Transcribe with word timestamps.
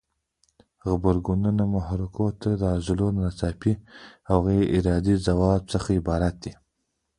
غبرګون 0.89 1.43
محرکو 1.75 2.27
ته 2.41 2.49
د 2.61 2.63
عضلو 2.75 3.07
له 3.15 3.19
ناڅاپي 3.23 3.73
او 4.29 4.37
غیر 4.45 4.63
ارادي 4.77 5.15
ځواب 5.27 5.61
څخه 5.73 5.89
عبارت 5.99 6.35
دی. 6.43 6.53